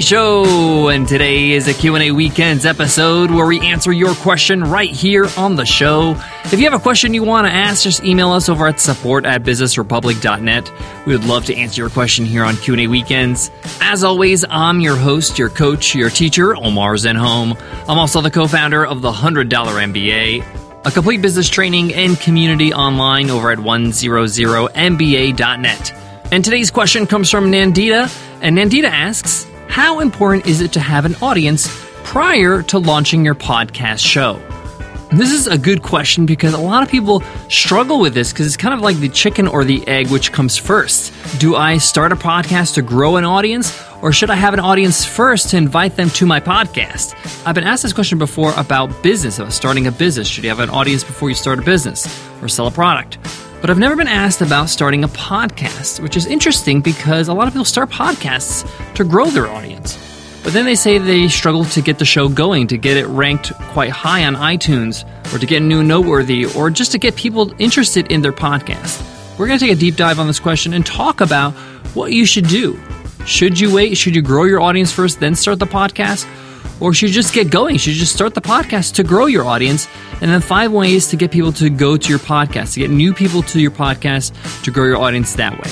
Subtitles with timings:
[0.00, 5.28] Show and today is a Q&A weekends episode where we answer your question right here
[5.36, 6.20] on the show.
[6.44, 9.24] If you have a question you want to ask, just email us over at support
[9.24, 10.72] at businessrepublic.net.
[11.06, 13.50] We would love to answer your question here on Q&A weekends.
[13.80, 17.60] As always, I'm your host, your coach, your teacher, Omar Zenhom.
[17.88, 20.44] I'm also the co-founder of the $100 MBA,
[20.84, 25.92] a complete business training and community online over at 100mba.net.
[26.32, 31.04] And today's question comes from Nandita, and Nandita asks, How important is it to have
[31.04, 31.68] an audience
[32.02, 34.40] prior to launching your podcast show?
[35.12, 38.56] This is a good question because a lot of people struggle with this because it's
[38.56, 41.12] kind of like the chicken or the egg, which comes first.
[41.38, 45.04] Do I start a podcast to grow an audience, or should I have an audience
[45.04, 47.14] first to invite them to my podcast?
[47.46, 50.26] I've been asked this question before about business, about starting a business.
[50.26, 52.06] Should you have an audience before you start a business
[52.40, 53.18] or sell a product?
[53.66, 57.48] But I've never been asked about starting a podcast, which is interesting because a lot
[57.48, 58.64] of people start podcasts
[58.94, 59.98] to grow their audience.
[60.44, 63.52] But then they say they struggle to get the show going, to get it ranked
[63.72, 68.12] quite high on iTunes, or to get new noteworthy, or just to get people interested
[68.12, 69.02] in their podcast.
[69.36, 71.52] We're going to take a deep dive on this question and talk about
[71.92, 72.80] what you should do.
[73.24, 73.96] Should you wait?
[73.96, 76.24] Should you grow your audience first, then start the podcast?
[76.80, 77.78] Or should just get going?
[77.78, 79.88] Should just start the podcast to grow your audience?
[80.20, 83.14] And then five ways to get people to go to your podcast, to get new
[83.14, 85.70] people to your podcast, to grow your audience that way.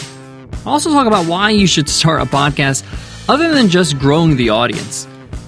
[0.65, 2.85] I'll also talk about why you should start a podcast
[3.29, 5.07] other than just growing the audience.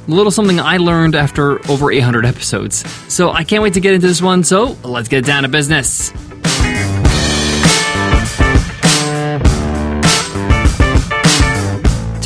[0.09, 2.89] A little something I learned after over 800 episodes.
[3.13, 6.13] So I can't wait to get into this one, so let's get down to business.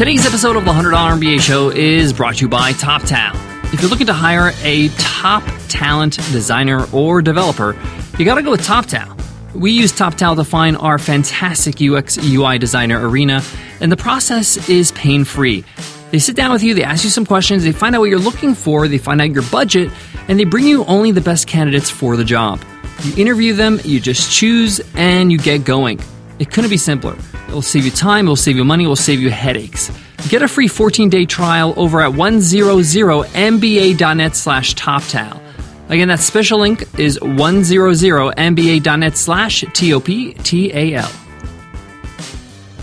[0.00, 3.34] Today's episode of the $100 MBA Show is brought to you by TopTal.
[3.74, 7.78] If you're looking to hire a top talent designer or developer,
[8.16, 9.54] you got to go with TopTal.
[9.54, 13.42] We use TopTal to find our fantastic UX UI designer Arena,
[13.80, 15.66] and the process is pain free.
[16.12, 18.18] They sit down with you, they ask you some questions, they find out what you're
[18.18, 19.90] looking for, they find out your budget,
[20.28, 22.58] and they bring you only the best candidates for the job.
[23.02, 26.00] You interview them, you just choose, and you get going.
[26.38, 27.18] It couldn't be simpler.
[27.50, 29.90] It will save you time, it will save you money, it will save you headaches.
[30.28, 35.40] Get a free 14-day trial over at 100mba.net slash toptal.
[35.88, 41.10] Again, that special link is 100mba.net slash T-O-P-T-A-L.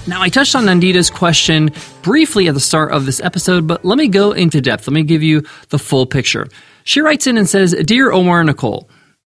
[0.05, 3.97] Now, I touched on Nandita's question briefly at the start of this episode, but let
[3.97, 4.85] me go into depth.
[4.85, 6.49] Let me give you the full picture.
[6.83, 8.89] She writes in and says, Dear Omar and Nicole,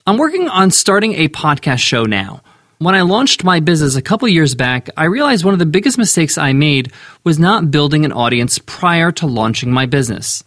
[0.05, 2.43] I'm working on starting a podcast show now.
[2.83, 5.97] When I launched my business a couple years back, I realized one of the biggest
[5.97, 6.91] mistakes I made
[7.23, 10.43] was not building an audience prior to launching my business.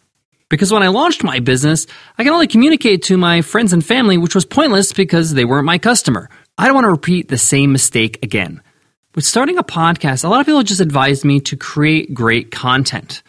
[0.51, 1.87] Because when I launched my business,
[2.19, 5.65] I can only communicate to my friends and family, which was pointless because they weren't
[5.65, 6.29] my customer.
[6.59, 8.61] I don't want to repeat the same mistake again.
[9.15, 13.23] With starting a podcast, a lot of people just advised me to create great content.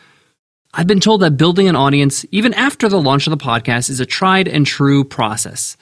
[0.73, 4.01] I've been told that building an audience, even after the launch of the podcast, is
[4.01, 5.77] a tried and true process.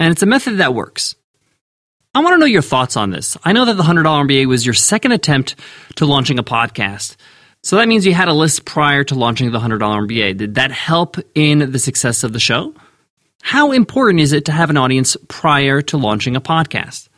[0.00, 1.14] And it's a method that works.
[2.16, 3.36] I want to know your thoughts on this.
[3.44, 5.56] I know that the $100 MBA was your second attempt
[5.96, 7.16] to launching a podcast.
[7.64, 10.36] So that means you had a list prior to launching the $100 MBA.
[10.36, 12.72] Did that help in the success of the show?
[13.42, 17.08] How important is it to have an audience prior to launching a podcast?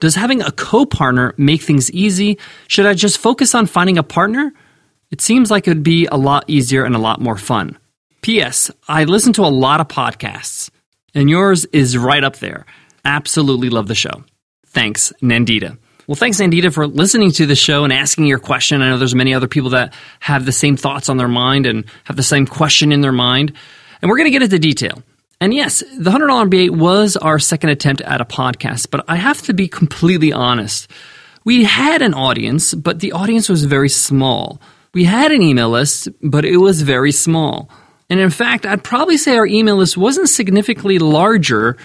[0.00, 2.38] Does having a co partner make things easy?
[2.66, 4.52] Should I just focus on finding a partner?
[5.12, 7.78] It seems like it would be a lot easier and a lot more fun.
[8.20, 8.70] P.S.
[8.88, 10.70] I listen to a lot of podcasts,
[11.14, 12.66] and yours is right up there.
[13.04, 14.24] Absolutely love the show.
[14.66, 15.78] Thanks, Nandita.
[16.06, 18.82] Well, thanks, Nandita, for listening to the show and asking your question.
[18.82, 21.84] I know there's many other people that have the same thoughts on their mind and
[22.04, 23.54] have the same question in their mind.
[24.02, 25.02] And we're going to get into detail.
[25.40, 29.42] And yes, the $100 MBA was our second attempt at a podcast, but I have
[29.42, 30.90] to be completely honest.
[31.44, 34.60] We had an audience, but the audience was very small.
[34.92, 37.70] We had an email list, but it was very small.
[38.10, 41.76] And in fact, I'd probably say our email list wasn't significantly larger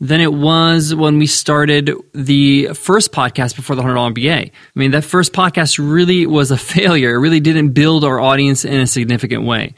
[0.00, 4.50] than it was when we started the first podcast before the $100 MBA.
[4.50, 7.14] I mean, that first podcast really was a failure.
[7.14, 9.74] It really didn't build our audience in a significant way.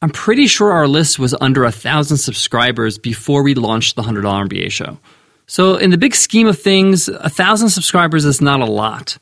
[0.00, 4.22] I'm pretty sure our list was under a thousand subscribers before we launched the $100
[4.48, 4.98] MBA show.
[5.46, 9.18] So, in the big scheme of things, a thousand subscribers is not a lot.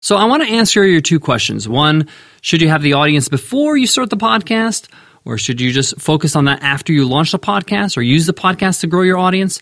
[0.00, 1.68] So, I want to answer your two questions.
[1.68, 2.08] One,
[2.40, 4.88] should you have the audience before you start the podcast?
[5.24, 8.34] Or should you just focus on that after you launch the podcast or use the
[8.34, 9.60] podcast to grow your audience?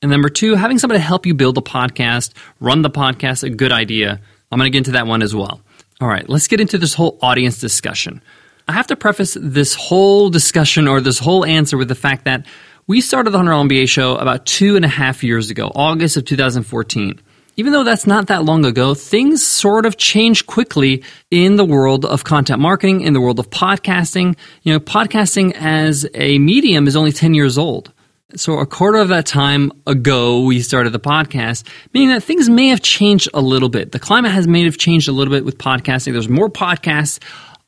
[0.00, 3.72] And number two, having somebody help you build a podcast, run the podcast, a good
[3.72, 4.20] idea.
[4.50, 5.60] I'm going to get into that one as well.
[6.00, 8.22] All right, let's get into this whole audience discussion.
[8.66, 12.46] I have to preface this whole discussion or this whole answer with the fact that
[12.86, 16.24] we started the $100 MBA show about two and a half years ago, August of
[16.24, 17.20] 2014.
[17.56, 22.04] Even though that's not that long ago, things sort of change quickly in the world
[22.04, 24.36] of content marketing, in the world of podcasting.
[24.62, 27.92] You know, podcasting as a medium is only 10 years old.
[28.34, 32.68] So a quarter of that time ago, we started the podcast, meaning that things may
[32.68, 33.92] have changed a little bit.
[33.92, 36.12] The climate has may have changed a little bit with podcasting.
[36.12, 37.18] There's more podcasts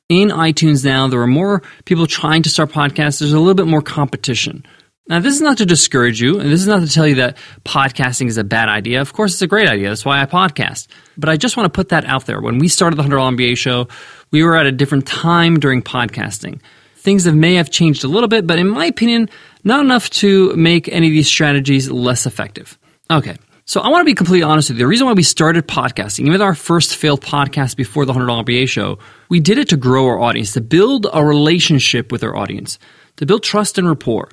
[0.09, 1.09] in iTunes now.
[1.09, 3.19] There are more people trying to start podcasts.
[3.19, 4.65] There's a little bit more competition.
[5.07, 7.37] Now, this is not to discourage you, and this is not to tell you that
[7.63, 9.03] podcasting is a bad idea.
[9.03, 9.91] Of course, it's a great idea.
[9.91, 10.87] That's why I podcast.
[11.19, 12.41] But I just want to put that out there.
[12.41, 13.87] When we started the $100 MBA show,
[14.31, 16.59] we were at a different time during podcasting.
[16.97, 19.29] Things may have changed a little bit, but in my opinion,
[19.63, 22.79] not enough to make any of these strategies less effective.
[23.11, 23.37] Okay,
[23.67, 24.85] so I want to be completely honest with you.
[24.85, 28.71] The reason why we started podcasting, even our first failed podcast before the $100 MBA
[28.71, 28.99] show,
[29.29, 32.79] we did it to grow our audience, to build a relationship with our audience,
[33.17, 34.31] to build trust and rapport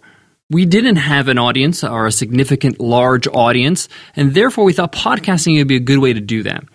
[0.52, 3.88] we didn't have an audience or a significant large audience,
[4.18, 6.66] and therefore we thought podcasting would be a good way to do that.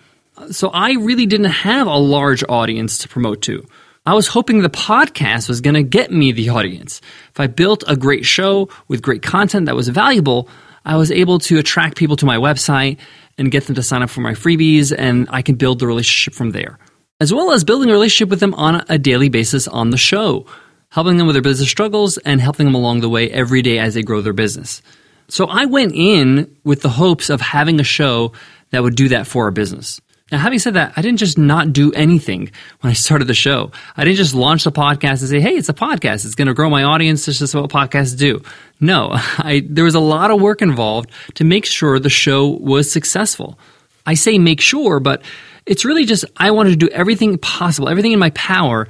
[0.51, 3.65] So I really didn't have a large audience to promote to.
[4.05, 7.01] I was hoping the podcast was going to get me the audience.
[7.31, 10.49] If I built a great show with great content that was valuable,
[10.83, 12.97] I was able to attract people to my website
[13.37, 16.33] and get them to sign up for my freebies, and I can build the relationship
[16.33, 16.79] from there.
[17.19, 20.47] As well as building a relationship with them on a daily basis on the show
[20.89, 23.93] helping them with their business struggles and helping them along the way every day as
[23.93, 24.81] they grow their business.
[25.29, 28.31] So I went in with the hopes of having a show
[28.71, 29.99] that would do that for our business.
[30.31, 32.51] Now, having said that, I didn't just not do anything
[32.81, 33.71] when I started the show.
[33.95, 36.25] I didn't just launch the podcast and say, "Hey, it's a podcast.
[36.25, 37.25] It's going to grow my audience.
[37.25, 38.41] This is what podcasts do."
[38.81, 42.91] No, I, there was a lot of work involved to make sure the show was
[42.91, 43.57] successful.
[44.05, 45.21] I say make sure, but
[45.65, 48.87] it's really just I wanted to do everything possible, everything in my power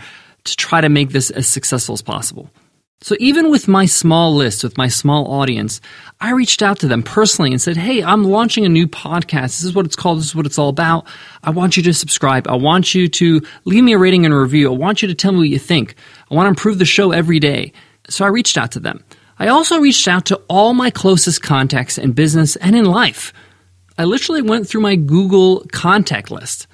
[0.48, 2.50] to try to make this as successful as possible.
[3.02, 5.82] So even with my small list, with my small audience,
[6.20, 9.44] I reached out to them personally and said, Hey, I'm launching a new podcast.
[9.44, 10.18] This is what it's called.
[10.18, 11.06] This is what it's all about.
[11.44, 12.48] I want you to subscribe.
[12.48, 14.74] I want you to leave me a rating and a review.
[14.74, 15.94] I want you to tell me what you think.
[16.32, 17.72] I want to improve the show every day.
[18.10, 19.04] So I reached out to them.
[19.38, 23.32] I also reached out to all my closest contacts in business and in life.
[24.00, 26.66] I literally went through my Google contact list.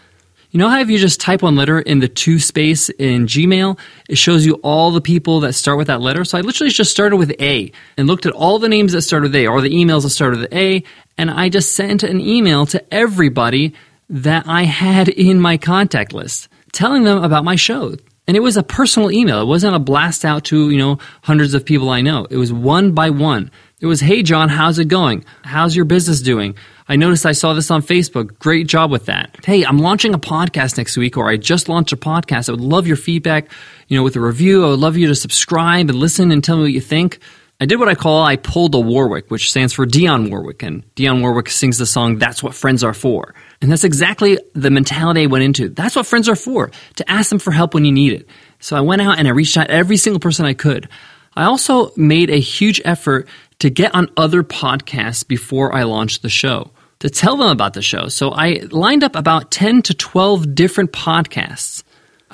[0.54, 3.80] You know how if you just type one letter in the to space in Gmail,
[4.08, 6.24] it shows you all the people that start with that letter?
[6.24, 9.24] So I literally just started with A and looked at all the names that start
[9.24, 10.84] with A or the emails that started with A,
[11.18, 13.74] and I just sent an email to everybody
[14.12, 17.96] that I had in my contact list telling them about my show.
[18.28, 19.42] And it was a personal email.
[19.42, 22.28] It wasn't a blast out to, you know, hundreds of people I know.
[22.30, 23.50] It was one by one.
[23.82, 25.26] It was, hey, John, how's it going?
[25.44, 26.56] How's your business doing?
[26.88, 28.38] I noticed I saw this on Facebook.
[28.40, 29.38] Great job with that.
[29.46, 32.50] Hey, I'm launching a podcast next week, or I just launched a podcast.
[32.50, 33.52] I would love your feedback,
[33.88, 34.66] you know, with a review.
[34.66, 37.20] I would love you to subscribe and listen and tell me what you think.
[37.62, 40.84] I did what I call I pulled a Warwick, which stands for Dionne Warwick, and
[40.96, 45.22] Dionne Warwick sings the song "That's What Friends Are For," and that's exactly the mentality
[45.22, 45.70] I went into.
[45.70, 48.28] That's what friends are for: to ask them for help when you need it.
[48.60, 50.90] So I went out and I reached out every single person I could.
[51.36, 53.28] I also made a huge effort
[53.60, 57.82] to get on other podcasts before I launched the show, to tell them about the
[57.82, 58.08] show.
[58.08, 61.84] So I lined up about 10 to 12 different podcasts.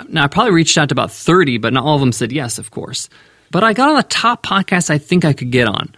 [0.07, 2.57] Now, I probably reached out to about 30, but not all of them said yes,
[2.57, 3.09] of course.
[3.51, 5.93] But I got on the top podcasts I think I could get on.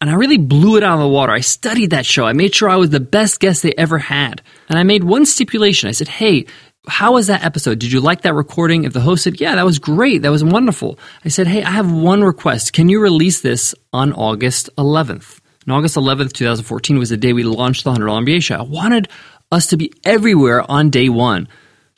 [0.00, 1.32] And I really blew it out of the water.
[1.32, 2.26] I studied that show.
[2.26, 4.42] I made sure I was the best guest they ever had.
[4.68, 5.88] And I made one stipulation.
[5.88, 6.46] I said, hey,
[6.86, 7.78] how was that episode?
[7.78, 8.84] Did you like that recording?
[8.84, 10.22] If the host said, yeah, that was great.
[10.22, 10.98] That was wonderful.
[11.24, 12.72] I said, hey, I have one request.
[12.72, 15.40] Can you release this on August 11th?
[15.64, 18.56] And August 11th, 2014 was the day we launched the $100 MBA show.
[18.56, 19.08] I wanted
[19.50, 21.48] us to be everywhere on day one.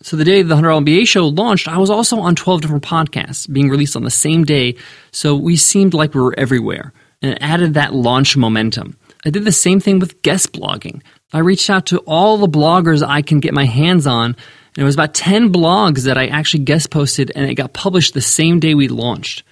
[0.00, 3.52] So the day the $100 MBA show launched, I was also on 12 different podcasts
[3.52, 4.76] being released on the same day.
[5.10, 8.96] So we seemed like we were everywhere and it added that launch momentum.
[9.24, 11.02] I did the same thing with guest blogging.
[11.32, 14.36] I reached out to all the bloggers I can get my hands on
[14.80, 18.20] it was about 10 blogs that I actually guest posted and it got published the
[18.20, 19.42] same day we launched.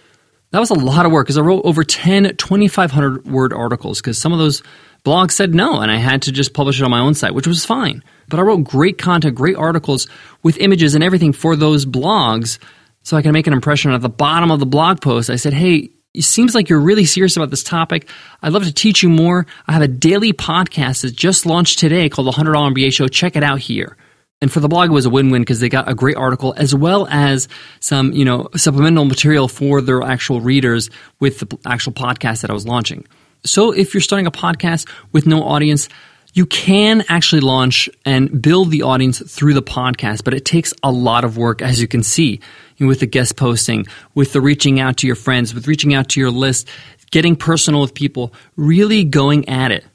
[0.52, 4.18] That was a lot of work because I wrote over 10 2,500 word articles because
[4.18, 4.62] some of those
[5.04, 7.46] blogs said no and I had to just publish it on my own site, which
[7.46, 8.04] was fine.
[8.28, 10.08] But I wrote great content, great articles
[10.42, 12.58] with images and everything for those blogs
[13.02, 13.92] so I can make an impression.
[13.92, 17.04] At the bottom of the blog post, I said, hey, it seems like you're really
[17.04, 18.08] serious about this topic.
[18.42, 19.46] I'd love to teach you more.
[19.66, 23.06] I have a daily podcast that just launched today called the $100 MBA Show.
[23.06, 23.96] Check it out here.
[24.42, 26.74] And for the blog, it was a win-win because they got a great article as
[26.74, 27.48] well as
[27.80, 30.90] some, you know, supplemental material for their actual readers
[31.20, 33.06] with the actual podcast that I was launching.
[33.44, 35.88] So if you're starting a podcast with no audience,
[36.34, 40.92] you can actually launch and build the audience through the podcast, but it takes a
[40.92, 42.40] lot of work, as you can see,
[42.78, 46.20] with the guest posting, with the reaching out to your friends, with reaching out to
[46.20, 46.68] your list,
[47.10, 49.86] getting personal with people, really going at it.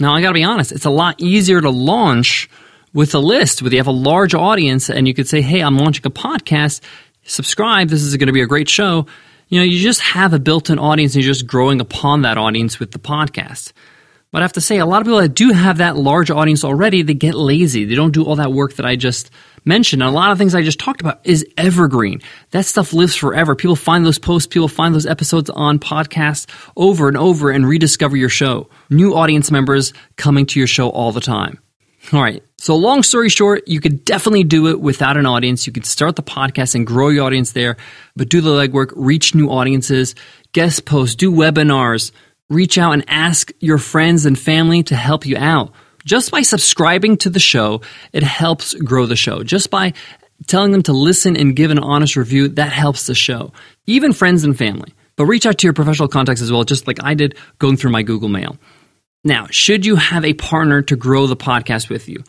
[0.00, 2.48] Now, I gotta be honest, it's a lot easier to launch
[2.94, 5.76] with a list where you have a large audience and you could say, Hey, I'm
[5.76, 6.80] launching a podcast.
[7.24, 7.88] Subscribe.
[7.88, 9.06] This is going to be a great show.
[9.48, 12.38] You know, you just have a built in audience and you're just growing upon that
[12.38, 13.72] audience with the podcast.
[14.30, 16.64] But I have to say, a lot of people that do have that large audience
[16.64, 17.84] already, they get lazy.
[17.84, 19.30] They don't do all that work that I just
[19.64, 20.02] mentioned.
[20.02, 22.20] And a lot of things I just talked about is evergreen.
[22.50, 23.54] That stuff lives forever.
[23.54, 28.16] People find those posts, people find those episodes on podcasts over and over and rediscover
[28.16, 28.68] your show.
[28.90, 31.60] New audience members coming to your show all the time.
[32.12, 32.42] All right.
[32.58, 35.66] So, long story short, you could definitely do it without an audience.
[35.66, 37.76] You could start the podcast and grow your audience there,
[38.14, 40.14] but do the legwork, reach new audiences,
[40.52, 42.12] guest posts, do webinars,
[42.50, 45.72] reach out and ask your friends and family to help you out.
[46.04, 47.80] Just by subscribing to the show,
[48.12, 49.42] it helps grow the show.
[49.42, 49.94] Just by
[50.46, 53.52] telling them to listen and give an honest review, that helps the show.
[53.86, 54.92] Even friends and family.
[55.16, 57.92] But reach out to your professional contacts as well, just like I did going through
[57.92, 58.58] my Google Mail.
[59.24, 62.22] Now, should you have a partner to grow the podcast with you?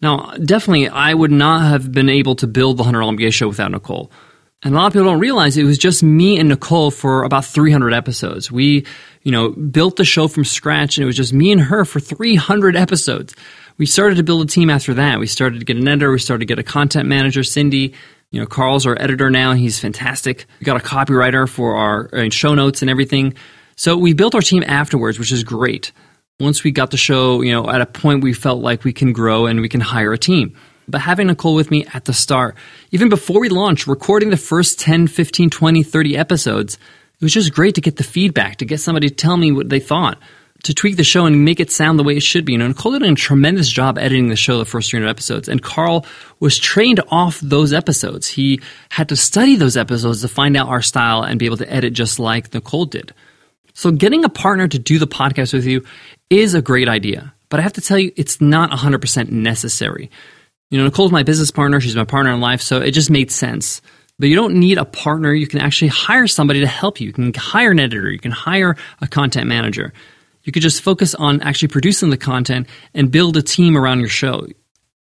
[0.00, 3.72] Now, definitely, I would not have been able to build the $100 MBA show without
[3.72, 4.12] Nicole.
[4.62, 7.44] And a lot of people don't realize it was just me and Nicole for about
[7.44, 8.50] 300 episodes.
[8.50, 8.86] We,
[9.22, 12.00] you know, built the show from scratch and it was just me and her for
[12.00, 13.34] 300 episodes.
[13.76, 15.20] We started to build a team after that.
[15.20, 16.10] We started to get an editor.
[16.10, 17.94] We started to get a content manager, Cindy.
[18.32, 19.52] You know, Carl's our editor now.
[19.52, 20.46] He's fantastic.
[20.58, 23.34] We got a copywriter for our uh, show notes and everything.
[23.76, 25.92] So we built our team afterwards, which is great.
[26.40, 29.12] Once we got the show, you know, at a point we felt like we can
[29.12, 30.54] grow and we can hire a team.
[30.86, 32.54] But having Nicole with me at the start,
[32.92, 37.52] even before we launched, recording the first 10, 15, 20, 30 episodes, it was just
[37.52, 40.16] great to get the feedback, to get somebody to tell me what they thought,
[40.62, 42.52] to tweak the show and make it sound the way it should be.
[42.52, 45.60] You know, Nicole did a tremendous job editing the show the first 300 episodes, and
[45.60, 46.06] Carl
[46.38, 48.28] was trained off those episodes.
[48.28, 51.72] He had to study those episodes to find out our style and be able to
[51.72, 53.12] edit just like Nicole did.
[53.78, 55.84] So getting a partner to do the podcast with you
[56.30, 60.10] is a great idea, but I have to tell you, it's not 100% necessary.
[60.68, 61.80] You know, Nicole's my business partner.
[61.80, 62.60] She's my partner in life.
[62.60, 63.80] So it just made sense.
[64.18, 65.32] But you don't need a partner.
[65.32, 67.06] You can actually hire somebody to help you.
[67.06, 68.10] You can hire an editor.
[68.10, 69.92] You can hire a content manager.
[70.42, 74.08] You could just focus on actually producing the content and build a team around your
[74.08, 74.44] show.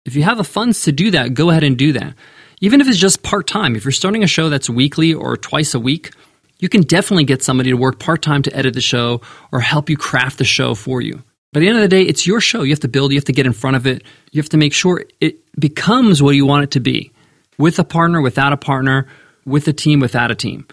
[0.06, 2.14] If you have the funds to do that, go ahead and do that.
[2.62, 5.74] Even if it's just part time, if you're starting a show that's weekly or twice
[5.74, 6.12] a week,
[6.60, 9.90] you can definitely get somebody to work part time to edit the show or help
[9.90, 11.24] you craft the show for you.
[11.52, 12.62] But at the end of the day, it's your show.
[12.62, 14.58] You have to build, you have to get in front of it, you have to
[14.58, 17.12] make sure it becomes what you want it to be
[17.58, 19.08] with a partner, without a partner,
[19.46, 20.68] with a team, without a team.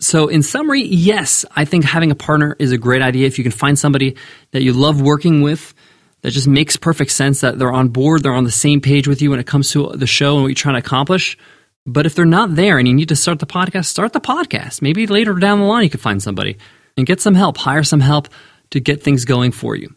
[0.00, 3.26] So, in summary, yes, I think having a partner is a great idea.
[3.26, 4.16] If you can find somebody
[4.52, 5.74] that you love working with,
[6.22, 9.22] that just makes perfect sense, that they're on board, they're on the same page with
[9.22, 11.36] you when it comes to the show and what you're trying to accomplish.
[11.88, 14.82] But if they're not there and you need to start the podcast, start the podcast.
[14.82, 16.58] Maybe later down the line you can find somebody
[16.98, 18.28] and get some help, hire some help
[18.70, 19.94] to get things going for you.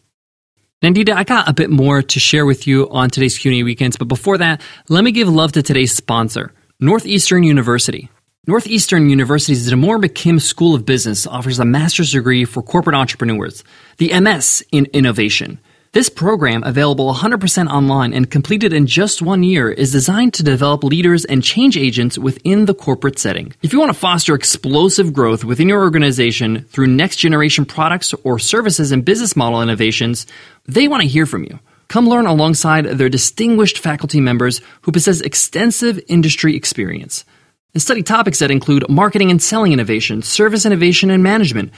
[0.82, 4.08] Nandita, I got a bit more to share with you on today's Q&A weekends, but
[4.08, 8.08] before that, let me give love to today's sponsor, Northeastern University.
[8.46, 13.62] Northeastern University's D'Amore-McKim School of Business offers a master's degree for corporate entrepreneurs,
[13.98, 15.60] the MS in Innovation.
[15.92, 20.82] This program, available 100% online and completed in just one year, is designed to develop
[20.82, 23.52] leaders and change agents within the corporate setting.
[23.60, 28.38] If you want to foster explosive growth within your organization through next generation products or
[28.38, 30.26] services and business model innovations,
[30.64, 31.58] they want to hear from you.
[31.88, 37.26] Come learn alongside their distinguished faculty members who possess extensive industry experience.
[37.74, 41.70] And study topics that include marketing and selling innovation, service innovation and management,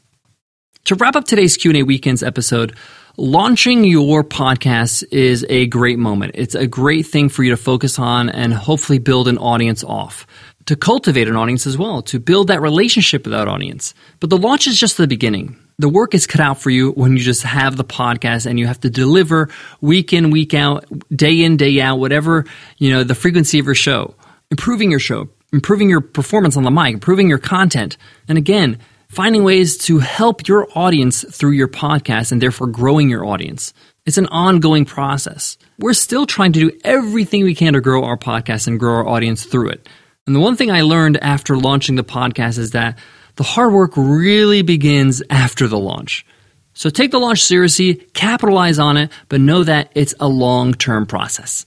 [0.85, 2.77] To wrap up today's Q&A weekends episode,
[3.17, 6.33] launching your podcast is a great moment.
[6.35, 10.27] It's a great thing for you to focus on and hopefully build an audience off
[10.67, 13.93] to cultivate an audience as well, to build that relationship with that audience.
[14.19, 15.57] But the launch is just the beginning.
[15.79, 18.67] The work is cut out for you when you just have the podcast and you
[18.67, 22.45] have to deliver week in, week out, day in, day out, whatever,
[22.77, 24.15] you know, the frequency of your show,
[24.51, 27.97] improving your show, improving your performance on the mic, improving your content.
[28.27, 33.25] And again, finding ways to help your audience through your podcast and therefore growing your
[33.25, 33.73] audience.
[34.05, 35.57] It's an ongoing process.
[35.79, 39.07] We're still trying to do everything we can to grow our podcast and grow our
[39.07, 39.87] audience through it.
[40.27, 42.99] And the one thing I learned after launching the podcast is that
[43.35, 46.25] the hard work really begins after the launch.
[46.73, 51.07] So take the launch seriously, capitalize on it, but know that it's a long term
[51.07, 51.65] process.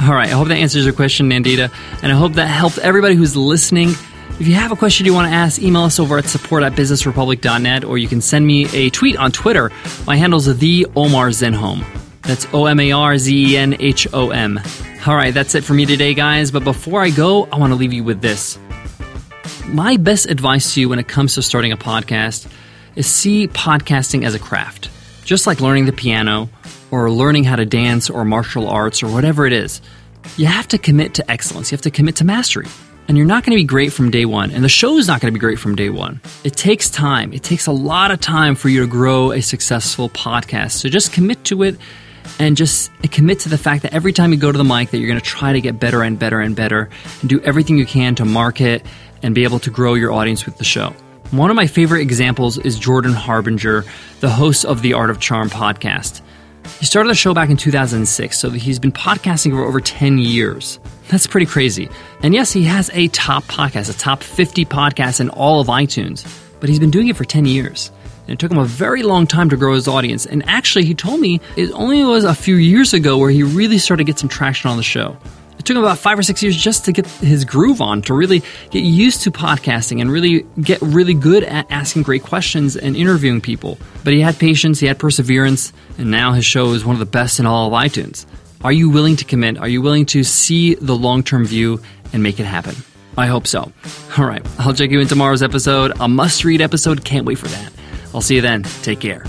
[0.00, 1.70] All right, I hope that answers your question, Nandita,
[2.02, 3.90] and I hope that helped everybody who's listening
[4.40, 6.74] If you have a question you want to ask, email us over at support at
[6.74, 9.72] businessrepublic.net or you can send me a tweet on Twitter.
[10.06, 11.84] My handle is the Omar Zenhom.
[12.28, 14.60] That's O M A R Z E N H O M.
[15.06, 16.50] All right, that's it for me today, guys.
[16.50, 18.58] But before I go, I want to leave you with this.
[19.68, 22.46] My best advice to you when it comes to starting a podcast
[22.96, 24.90] is see podcasting as a craft.
[25.24, 26.50] Just like learning the piano
[26.90, 29.80] or learning how to dance or martial arts or whatever it is.
[30.36, 31.72] You have to commit to excellence.
[31.72, 32.66] You have to commit to mastery.
[33.08, 34.50] And you're not going to be great from day one.
[34.50, 36.20] And the show is not going to be great from day one.
[36.44, 37.32] It takes time.
[37.32, 40.72] It takes a lot of time for you to grow a successful podcast.
[40.72, 41.78] So just commit to it
[42.38, 44.98] and just commit to the fact that every time you go to the mic that
[44.98, 47.86] you're going to try to get better and better and better and do everything you
[47.86, 48.84] can to market
[49.22, 50.94] and be able to grow your audience with the show.
[51.30, 53.84] One of my favorite examples is Jordan Harbinger,
[54.20, 56.22] the host of the Art of Charm podcast.
[56.78, 60.78] He started the show back in 2006, so he's been podcasting for over 10 years.
[61.08, 61.88] That's pretty crazy.
[62.22, 66.24] And yes, he has a top podcast, a top 50 podcast in all of iTunes,
[66.60, 67.90] but he's been doing it for 10 years.
[68.28, 70.26] And it took him a very long time to grow his audience.
[70.26, 73.78] And actually, he told me it only was a few years ago where he really
[73.78, 75.16] started to get some traction on the show.
[75.58, 78.12] It took him about five or six years just to get his groove on, to
[78.14, 82.94] really get used to podcasting and really get really good at asking great questions and
[82.94, 83.78] interviewing people.
[84.04, 87.06] But he had patience, he had perseverance, and now his show is one of the
[87.06, 88.26] best in all of iTunes.
[88.62, 89.56] Are you willing to commit?
[89.56, 91.80] Are you willing to see the long term view
[92.12, 92.76] and make it happen?
[93.16, 93.72] I hope so.
[94.16, 97.04] All right, I'll check you in tomorrow's episode, a must read episode.
[97.04, 97.72] Can't wait for that.
[98.14, 98.62] I'll see you then.
[98.82, 99.24] Take care.